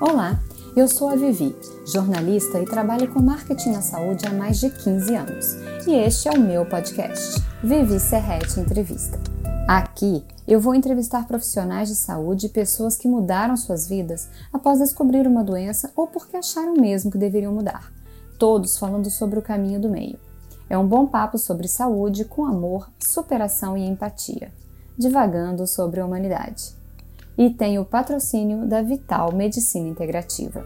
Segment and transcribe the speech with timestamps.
[0.00, 0.40] Olá,
[0.74, 5.14] eu sou a Vivi, jornalista e trabalho com marketing na saúde há mais de 15
[5.14, 5.54] anos.
[5.86, 9.20] E este é o meu podcast, Vivi Serrete Entrevista.
[9.68, 15.26] Aqui eu vou entrevistar profissionais de saúde e pessoas que mudaram suas vidas após descobrir
[15.26, 17.92] uma doença ou porque acharam mesmo que deveriam mudar.
[18.38, 20.18] Todos falando sobre o caminho do meio.
[20.70, 24.50] É um bom papo sobre saúde com amor, superação e empatia,
[24.96, 26.79] divagando sobre a humanidade
[27.40, 30.62] e tem o patrocínio da Vital Medicina Integrativa.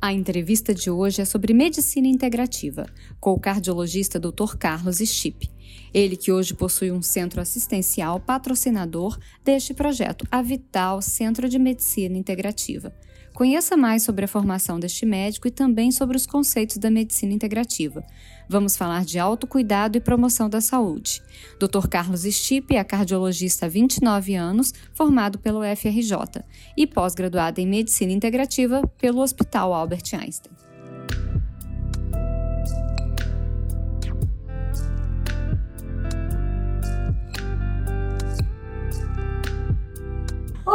[0.00, 2.86] A entrevista de hoje é sobre medicina integrativa,
[3.18, 4.56] com o cardiologista Dr.
[4.56, 5.50] Carlos Stipe.
[5.92, 12.16] Ele que hoje possui um centro assistencial patrocinador deste projeto, a Vital Centro de Medicina
[12.16, 12.94] Integrativa.
[13.32, 18.04] Conheça mais sobre a formação deste médico e também sobre os conceitos da medicina integrativa.
[18.48, 21.22] Vamos falar de autocuidado e promoção da saúde.
[21.58, 21.88] Dr.
[21.88, 26.44] Carlos Stipe é cardiologista há 29 anos, formado pelo FRJ
[26.76, 30.52] e pós-graduado em medicina integrativa pelo Hospital Albert Einstein.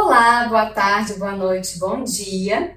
[0.00, 2.76] Olá, boa tarde, boa noite, bom dia.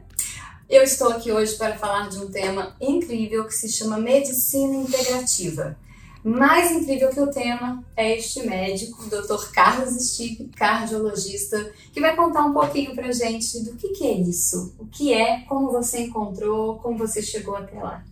[0.68, 5.78] Eu estou aqui hoje para falar de um tema incrível que se chama medicina integrativa.
[6.24, 9.52] Mais incrível que o tema é este médico, o Dr.
[9.54, 14.76] Carlos Stipe, cardiologista, que vai contar um pouquinho pra gente do que, que é isso,
[14.80, 18.04] o que é, como você encontrou, como você chegou até lá.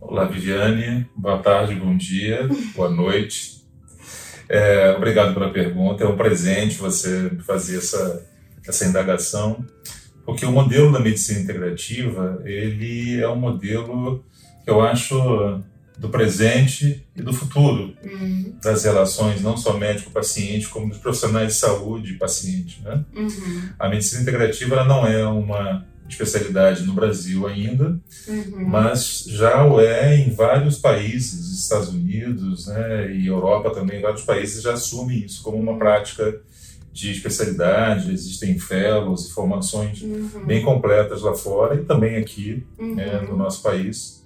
[0.00, 1.06] Olá, Viviane.
[1.14, 3.63] Boa tarde, bom dia, boa noite.
[4.48, 6.04] É, obrigado pela pergunta.
[6.04, 8.26] É um presente você fazer essa,
[8.66, 9.64] essa indagação,
[10.24, 14.24] porque o modelo da medicina integrativa ele é um modelo
[14.64, 15.62] que eu acho
[15.96, 18.56] do presente e do futuro uhum.
[18.62, 22.82] das relações não só médico-paciente como dos profissionais de saúde e paciente.
[22.82, 23.04] Né?
[23.14, 23.68] Uhum.
[23.78, 27.98] A medicina integrativa ela não é uma especialidade no Brasil ainda,
[28.28, 28.66] uhum.
[28.66, 34.62] mas já o é em vários países, Estados Unidos né, e Europa também, vários países
[34.62, 36.40] já assumem isso como uma prática
[36.92, 40.44] de especialidade, existem fellows e formações uhum.
[40.46, 42.94] bem completas lá fora e também aqui uhum.
[42.94, 44.24] né, no nosso país.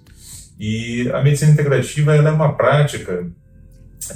[0.59, 3.25] E a medicina integrativa é uma prática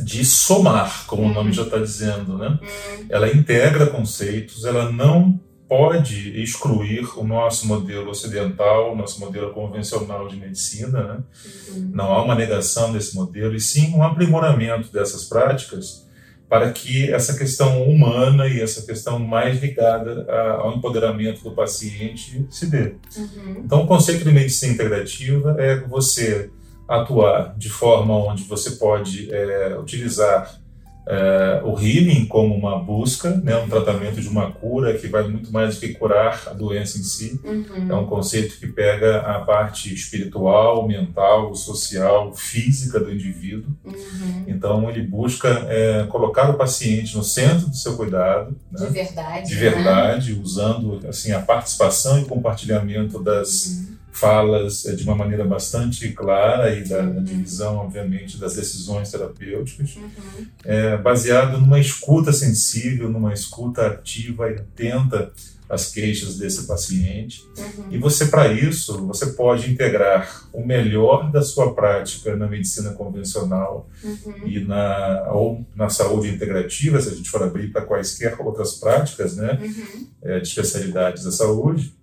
[0.04, 1.54] de somar, como o nome uhum.
[1.54, 2.60] já está dizendo, né?
[2.62, 3.06] Uhum.
[3.10, 5.40] Ela integra conceitos, ela não
[5.74, 11.02] pode excluir o nosso modelo ocidental, o nosso modelo convencional de medicina.
[11.02, 11.24] Né?
[11.70, 11.92] Uhum.
[11.92, 16.08] Não há uma negação desse modelo, e sim um aprimoramento dessas práticas
[16.48, 20.28] para que essa questão humana e essa questão mais ligada
[20.60, 22.94] ao empoderamento do paciente se dê.
[23.18, 23.64] Uhum.
[23.66, 26.52] Então, o conceito de medicina integrativa é você
[26.88, 30.62] atuar de forma onde você pode é, utilizar
[31.06, 35.52] é, o healing como uma busca, né, um tratamento de uma cura que vai muito
[35.52, 37.40] mais do que curar a doença em si.
[37.44, 37.92] Uhum.
[37.92, 43.70] É um conceito que pega a parte espiritual, mental, social, física do indivíduo.
[43.84, 44.46] Uhum.
[44.48, 49.48] Então ele busca é, colocar o paciente no centro do seu cuidado, né, de verdade,
[49.48, 50.42] de verdade, né?
[50.42, 56.74] usando assim a participação e compartilhamento das uhum falas é, de uma maneira bastante clara
[56.74, 57.24] e da, uhum.
[57.24, 60.46] divisão, obviamente, das decisões terapêuticas, uhum.
[60.64, 65.32] é, baseado numa escuta sensível, numa escuta ativa e atenta
[65.68, 67.44] às queixas desse paciente.
[67.58, 67.88] Uhum.
[67.92, 73.90] E você, para isso, você pode integrar o melhor da sua prática na medicina convencional
[74.04, 74.48] uhum.
[74.48, 79.36] e na, ou na saúde integrativa, se a gente for abrir para quaisquer outras práticas
[79.36, 80.08] né, uhum.
[80.22, 81.96] é, de especialidades da saúde,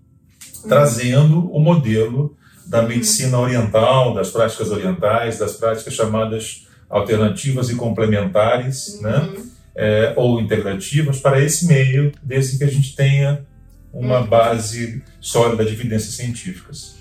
[0.68, 9.00] trazendo o modelo da medicina oriental, das práticas orientais, das práticas chamadas alternativas e complementares,
[9.00, 9.16] né?
[9.18, 9.32] uhum.
[9.32, 9.42] né?
[9.74, 13.46] É, ou integrativas para esse meio, desde que a gente tenha
[13.92, 14.26] uma uhum.
[14.26, 16.96] base sólida de evidências científicas.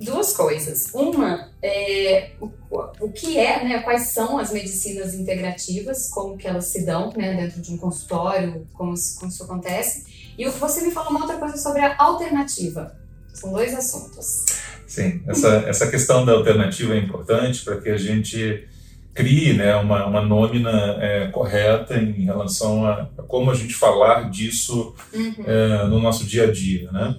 [0.00, 0.90] Duas coisas.
[0.92, 2.50] Uma é o,
[3.00, 7.34] o que é, né, quais são as medicinas integrativas, como que elas se dão né,
[7.34, 10.04] dentro de um consultório, como, como isso acontece.
[10.38, 12.96] E você me falou uma outra coisa sobre a alternativa.
[13.32, 14.46] São dois assuntos.
[14.86, 18.66] Sim, essa, essa questão da alternativa é importante para que a gente
[19.12, 24.30] crie né, uma, uma nômina é, correta em relação a, a, como a gente falar
[24.30, 25.34] disso uhum.
[25.46, 26.90] é, no nosso dia a dia.
[26.92, 27.16] Né?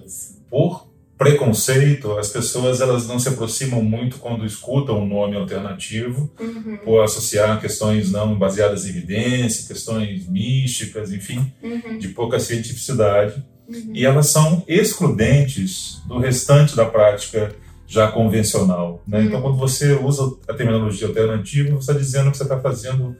[0.48, 0.87] Por
[1.18, 6.78] preconceito, as pessoas elas não se aproximam muito quando escutam um nome alternativo, uhum.
[6.84, 11.98] por associar questões não baseadas em evidência, questões místicas, enfim, uhum.
[11.98, 13.42] de pouca cientificidade.
[13.68, 13.90] Uhum.
[13.92, 17.54] E elas são excludentes do restante da prática
[17.86, 19.02] já convencional.
[19.06, 19.24] Né?
[19.24, 19.42] Então, uhum.
[19.42, 23.16] quando você usa a terminologia alternativa, você está dizendo que você está fazendo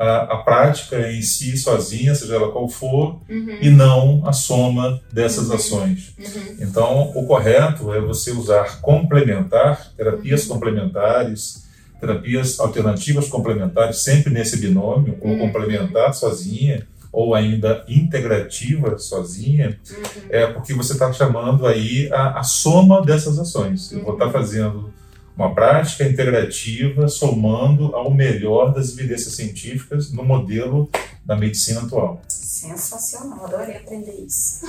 [0.00, 3.58] a, a, prática em si sozinha, seja ela qual for, uhum.
[3.60, 5.56] e não a soma dessas uhum.
[5.56, 6.14] ações.
[6.18, 6.56] Uhum.
[6.58, 10.54] Então, o correto é você usar complementar, terapias uhum.
[10.54, 11.68] complementares,
[12.00, 15.38] terapias alternativas complementares, sempre nesse binômio, ou uhum.
[15.38, 20.22] complementar sozinha, ou ainda integrativa sozinha, uhum.
[20.30, 23.92] é porque você está chamando aí a, a, soma dessas ações.
[23.92, 24.90] Eu vou estar tá fazendo
[25.40, 30.90] uma prática integrativa somando ao melhor das evidências científicas no modelo
[31.24, 32.20] da medicina atual.
[32.28, 34.60] Sensacional, adorei aprender isso.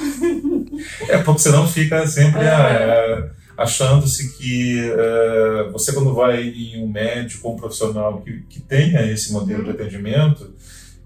[1.10, 3.30] é porque senão fica sempre é.
[3.58, 9.02] achando-se que é, você quando vai em um médico ou um profissional que, que tenha
[9.12, 10.54] esse modelo de atendimento,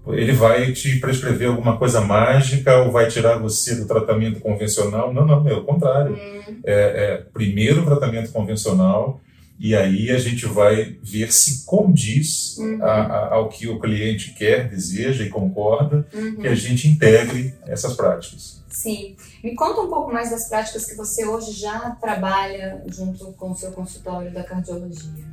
[0.08, 5.12] ele vai te prescrever alguma coisa mágica ou vai tirar você do tratamento convencional.
[5.12, 6.14] Não, não, é o contrário.
[6.14, 6.60] Hum.
[6.64, 9.20] É, é, primeiro o tratamento convencional,
[9.58, 12.82] e aí a gente vai ver se condiz uhum.
[12.82, 16.36] a, a, ao que o cliente quer, deseja e concorda, uhum.
[16.36, 18.62] que a gente integre essas práticas.
[18.68, 19.16] Sim.
[19.42, 23.56] Me conta um pouco mais das práticas que você hoje já trabalha junto com o
[23.56, 25.24] seu consultório da cardiologia.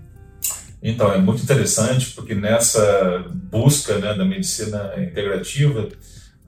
[0.82, 5.90] Então, é muito interessante porque nessa busca né, da medicina integrativa,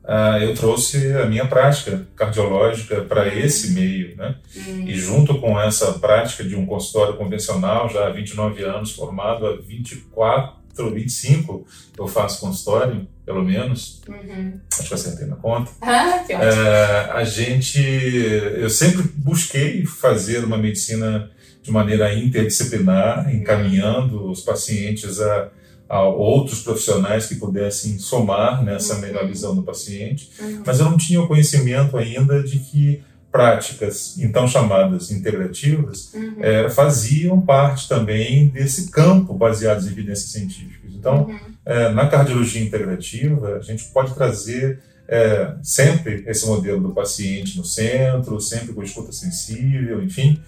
[0.06, 3.40] uh, eu trouxe a minha prática cardiológica para uhum.
[3.40, 4.36] esse meio, né?
[4.56, 4.88] Uhum.
[4.88, 9.56] E junto com essa prática de um consultório convencional, já há 29 anos, formado há
[9.56, 11.66] 24, 25,
[11.98, 14.02] eu faço consultório, pelo menos.
[14.08, 14.60] Uhum.
[14.78, 15.72] Acho que acertei na conta.
[15.82, 16.44] Ah, que ótimo.
[16.44, 21.30] É, a gente, eu sempre busquei fazer uma medicina
[21.62, 25.50] de maneira interdisciplinar, encaminhando os pacientes a
[25.90, 29.02] outros profissionais que pudessem somar nessa uhum.
[29.02, 30.64] melhor visão do paciente, uhum.
[30.66, 36.38] mas eu não tinha o conhecimento ainda de que práticas, então chamadas integrativas, uhum.
[36.40, 40.94] é, faziam parte também desse campo baseado em evidências científicas.
[40.94, 41.40] Então, uhum.
[41.66, 47.66] é, na cardiologia integrativa, a gente pode trazer é, sempre esse modelo do paciente no
[47.66, 50.42] centro, sempre com escuta sensível, enfim,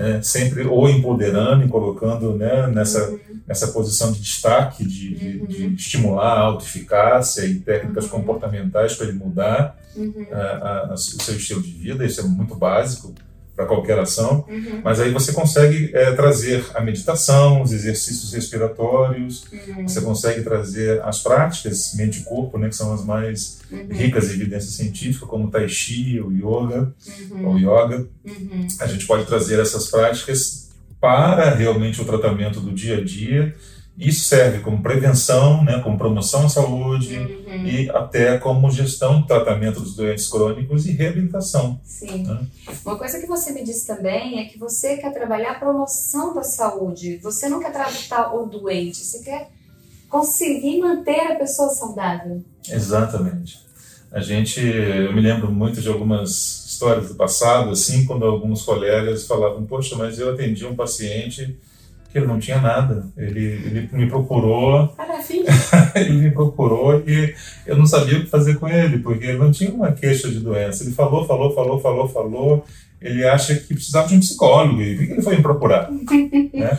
[0.00, 3.18] é, sempre ou empoderando e colocando né, nessa, uhum.
[3.46, 5.46] nessa posição de destaque, de, de, uhum.
[5.46, 8.10] de estimular a autoeficácia e técnicas uhum.
[8.10, 10.26] comportamentais para ele mudar uhum.
[10.32, 13.14] a, a, o seu estilo de vida, isso é muito básico
[13.60, 14.80] para qualquer ação, uhum.
[14.82, 19.86] mas aí você consegue é, trazer a meditação, os exercícios respiratórios, uhum.
[19.86, 23.86] você consegue trazer as práticas mente e corpo, né, que são as mais uhum.
[23.90, 26.90] ricas em evidência científica, como o tai chi, o yoga,
[27.30, 27.48] uhum.
[27.48, 28.06] ou yoga.
[28.24, 28.66] Uhum.
[28.80, 33.54] A gente pode trazer essas práticas para realmente o tratamento do dia a dia
[34.00, 37.66] isso serve como prevenção, né, como promoção à saúde uhum.
[37.66, 41.78] e até como gestão, tratamento dos doentes crônicos e reabilitação.
[41.84, 42.24] Sim.
[42.24, 42.46] Né?
[42.84, 46.42] Uma coisa que você me disse também é que você quer trabalhar a promoção da
[46.42, 47.18] saúde.
[47.22, 49.50] Você não quer tratar o doente, você quer
[50.08, 52.42] conseguir manter a pessoa saudável.
[52.68, 53.60] Exatamente.
[54.10, 59.26] A gente, eu me lembro muito de algumas histórias do passado, assim, quando alguns colegas
[59.26, 61.56] falavam: Poxa, mas eu atendi um paciente
[62.10, 63.06] que ele não tinha nada.
[63.16, 64.94] Ele, ele me procurou.
[65.94, 67.34] ele me procurou e
[67.66, 70.40] eu não sabia o que fazer com ele, porque ele não tinha uma queixa de
[70.40, 70.82] doença.
[70.82, 72.64] Ele falou, falou, falou, falou, falou.
[73.00, 74.80] Ele acha que precisava de um psicólogo.
[74.80, 75.90] E ele foi me procurar?
[76.52, 76.78] né?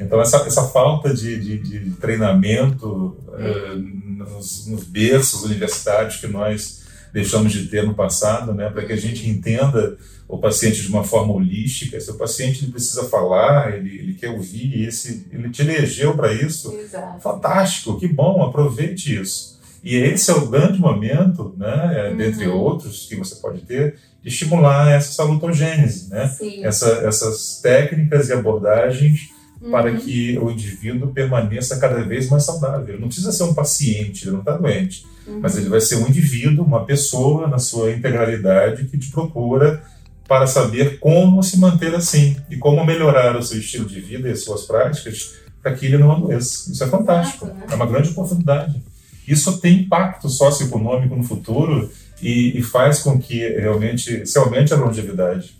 [0.00, 6.79] Então, essa, essa falta de, de, de treinamento uh, nos, nos berços universitários que nós
[7.12, 9.96] deixamos de ter no passado, né, para que a gente entenda
[10.28, 12.00] o paciente de uma forma holística.
[12.00, 16.32] Se o paciente ele precisa falar, ele, ele quer ouvir, esse, ele te elegeu para
[16.32, 16.72] isso.
[16.72, 17.20] Exato.
[17.20, 19.58] Fantástico, que bom, aproveite isso.
[19.82, 22.16] E esse é o grande momento, né, é, uhum.
[22.16, 26.30] dentre outros que você pode ter, de estimular essa salutogênese, né?
[26.62, 29.70] Essa, essas técnicas e abordagens uhum.
[29.70, 32.88] para que o indivíduo permaneça cada vez mais saudável.
[32.88, 35.40] Ele não precisa ser um paciente, ele não está doente, uhum.
[35.40, 39.82] mas ele vai ser um indivíduo, uma pessoa na sua integralidade que te procura
[40.28, 44.32] para saber como se manter assim e como melhorar o seu estilo de vida e
[44.32, 46.70] as suas práticas para que ele não adoeça.
[46.70, 47.64] Isso é fantástico, né?
[47.70, 48.80] é uma grande oportunidade.
[49.26, 51.90] Isso tem impacto socioeconômico no futuro
[52.22, 55.54] e, e faz com que realmente se aumente a longevidade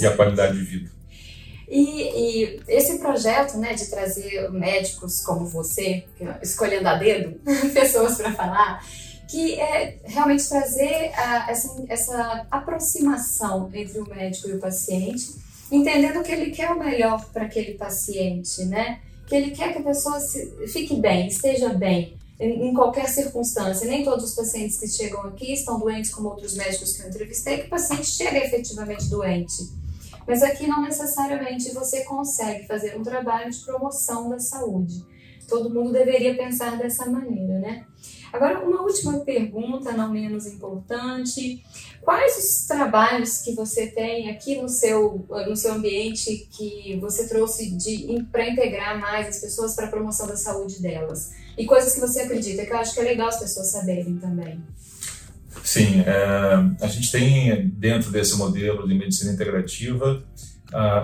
[0.00, 0.93] e a qualidade de vida.
[1.68, 6.04] E, e, esse projeto né, de trazer médicos como você,
[6.42, 7.40] escolhendo a dedo
[7.72, 8.84] pessoas para falar,
[9.28, 15.34] que é realmente trazer a, essa, essa aproximação entre o médico e o paciente,
[15.72, 19.00] entendendo que ele quer o melhor para aquele paciente, né?
[19.26, 23.88] Que ele quer que a pessoa se, fique bem, esteja bem em, em, qualquer circunstância.
[23.88, 27.58] Nem todos os pacientes que chegam aqui estão doentes como outros médicos que eu entrevistei,
[27.58, 29.68] que o paciente chega efetivamente doente.
[30.26, 35.04] Mas aqui não necessariamente você consegue fazer um trabalho de promoção da saúde.
[35.46, 37.84] todo mundo deveria pensar dessa maneira, né?
[38.32, 41.62] Agora, uma última pergunta, não menos importante.
[42.02, 47.76] Quais os trabalhos que você tem aqui no seu, no seu ambiente que você trouxe
[48.32, 51.30] para integrar mais as pessoas para a promoção da saúde delas?
[51.56, 54.60] E coisas que você acredita, que eu acho que é legal as pessoas saberem também.
[55.62, 60.22] Sim, é, a gente tem dentro desse modelo de medicina integrativa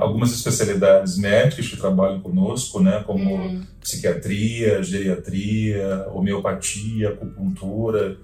[0.00, 3.62] algumas especialidades médicas que trabalham conosco, né, como uhum.
[3.80, 8.16] psiquiatria, geriatria, homeopatia, acupuntura,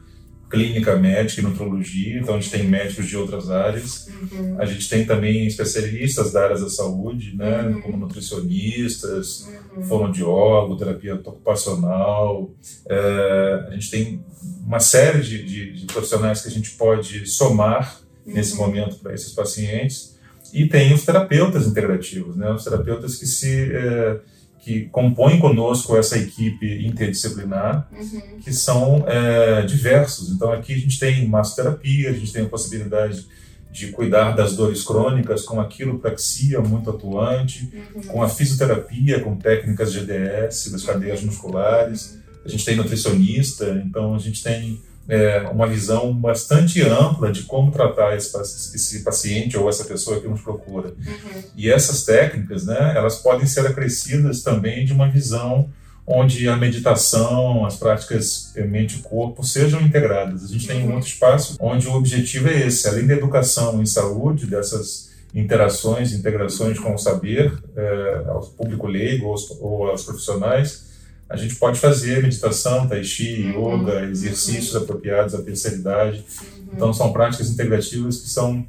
[0.48, 4.08] clínica médica e nutrologia, então a gente tem médicos de outras áreas.
[4.30, 4.60] Uhum.
[4.60, 7.80] A gente tem também especialistas da área da saúde, né, uhum.
[7.80, 9.84] como nutricionistas, uhum.
[9.84, 12.50] fonoaudiólogo, terapia ocupacional.
[12.88, 14.24] É, a gente tem
[14.66, 18.66] uma série de, de, de, profissionais que a gente pode somar nesse uhum.
[18.66, 20.16] momento para esses pacientes.
[20.52, 23.72] E tem os terapeutas integrativos, né, os terapeutas que se...
[23.72, 24.20] É,
[24.58, 28.40] que compõem conosco essa equipe interdisciplinar, uhum.
[28.40, 30.28] que são é, diversos.
[30.30, 33.24] Então, aqui a gente tem massoterapia, a gente tem a possibilidade
[33.70, 38.02] de cuidar das dores crônicas com a quiropraxia muito atuante, uhum.
[38.02, 42.18] com a fisioterapia, com técnicas GDS, das cadeias musculares.
[42.46, 47.72] A gente tem nutricionista, então a gente tem é, uma visão bastante ampla de como
[47.72, 48.36] tratar esse,
[48.74, 50.88] esse, paciente ou essa pessoa que nos procura.
[50.88, 51.42] Uhum.
[51.56, 55.68] E essas técnicas, né, elas podem ser acrescidas também de uma visão
[56.06, 60.44] onde a meditação, as práticas mente e corpo sejam integradas.
[60.44, 60.76] A gente uhum.
[60.76, 65.10] tem um outro espaço onde o objetivo é esse, além da educação em saúde, dessas
[65.34, 70.86] interações, integrações com o saber, é, ao público leigo ou ou aos profissionais,
[71.28, 73.82] a gente pode fazer meditação, tai chi, uhum.
[73.82, 74.82] yoga, exercícios uhum.
[74.82, 76.24] apropriados à terceira idade.
[76.42, 76.68] Uhum.
[76.72, 78.66] Então, são práticas integrativas que são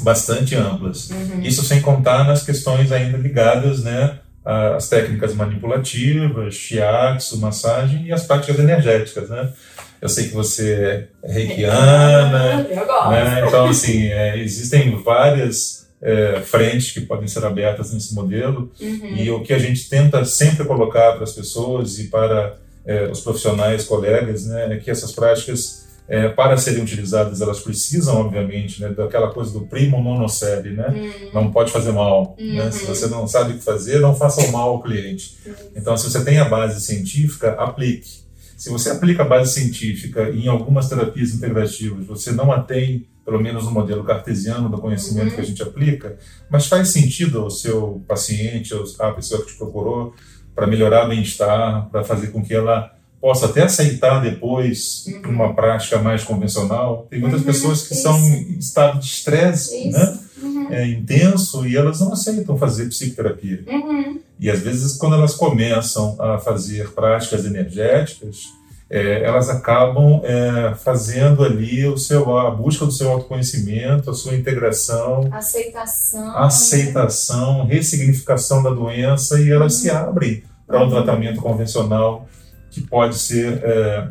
[0.00, 1.10] bastante amplas.
[1.10, 1.42] Uhum.
[1.42, 8.24] Isso sem contar nas questões ainda ligadas né, às técnicas manipulativas, shiatsu, massagem e as
[8.24, 9.28] práticas energéticas.
[9.28, 9.52] Né?
[10.00, 12.66] Eu sei que você é reikiana,
[13.10, 13.44] né?
[13.46, 19.16] então, assim, é, existem várias é, frentes que podem ser abertas nesse modelo uhum.
[19.16, 23.20] e o que a gente tenta sempre colocar para as pessoas e para é, os
[23.20, 28.90] profissionais, colegas, né, é que essas práticas, é, para serem utilizadas, elas precisam, obviamente, né,
[28.90, 30.86] daquela coisa do primo non nocere, né?
[30.90, 31.30] Uhum.
[31.34, 32.36] Não pode fazer mal.
[32.38, 32.54] Uhum.
[32.54, 32.70] Né?
[32.70, 32.94] Se uhum.
[32.94, 35.36] você não sabe o que fazer, não faça o mal ao cliente.
[35.74, 38.24] Então, se você tem a base científica, aplique.
[38.56, 43.40] Se você aplica a base científica em algumas terapias integrativas, você não a tem pelo
[43.40, 45.34] menos no modelo cartesiano do conhecimento uhum.
[45.34, 46.16] que a gente aplica,
[46.48, 50.14] mas faz sentido ao seu paciente, à pessoa que te procurou,
[50.54, 55.30] para melhorar o bem-estar, para fazer com que ela possa até aceitar depois uhum.
[55.32, 57.08] uma prática mais convencional.
[57.10, 58.02] Tem muitas uhum, pessoas que isso.
[58.04, 60.18] são em estado de estresse né?
[60.40, 60.72] Uhum.
[60.72, 63.64] É, intenso e elas não aceitam fazer psicoterapia.
[63.66, 64.20] Uhum.
[64.38, 68.50] E às vezes, quando elas começam a fazer práticas energéticas,
[68.88, 74.34] é, elas acabam é, fazendo ali o seu, a busca do seu autoconhecimento, a sua
[74.34, 77.74] integração, aceitação, aceitação, né?
[77.74, 79.80] ressignificação da doença e elas uhum.
[79.80, 80.90] se abrem para um uhum.
[80.90, 82.28] tratamento convencional
[82.70, 84.08] que pode ser é,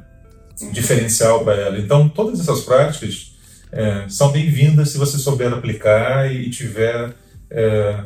[0.72, 1.78] diferencial para ela.
[1.78, 3.34] Então, todas essas práticas
[3.72, 7.14] é, são bem-vindas se você souber aplicar e tiver
[7.50, 8.04] é,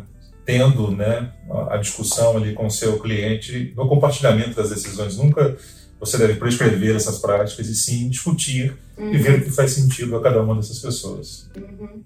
[0.50, 1.32] tendo né,
[1.70, 5.16] a discussão ali com o seu cliente no compartilhamento das decisões.
[5.16, 5.56] Nunca
[6.00, 9.14] você deve prescrever essas práticas e sim discutir uhum.
[9.14, 11.48] e ver o que faz sentido a cada uma dessas pessoas.
[11.56, 12.02] Uhum.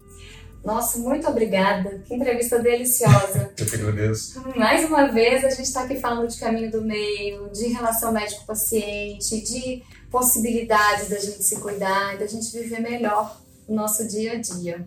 [0.62, 2.02] Nossa, muito obrigada.
[2.06, 3.52] Que entrevista deliciosa.
[3.58, 4.42] Eu que agradeço.
[4.58, 9.42] Mais uma vez, a gente está aqui falando de caminho do meio, de relação médico-paciente,
[9.42, 14.42] de possibilidades da gente se cuidar e da gente viver melhor o nosso dia a
[14.42, 14.86] dia.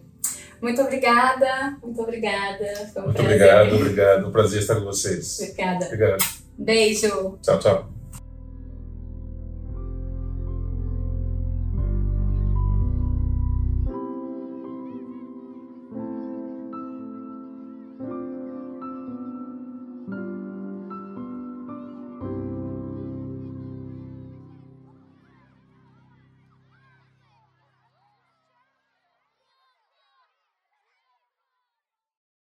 [0.61, 2.65] Muito obrigada, muito obrigada.
[2.97, 4.27] Um muito obrigado, obrigado.
[4.27, 5.39] Um prazer estar com vocês.
[5.41, 5.85] Obrigada.
[5.87, 6.25] Obrigado.
[6.59, 7.39] Beijo.
[7.43, 7.96] Tchau, tchau.